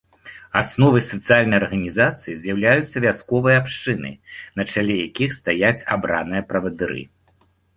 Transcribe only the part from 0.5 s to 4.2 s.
Асновай сацыяльнай арганізацыі з'яўляюцца вясковыя абшчыны,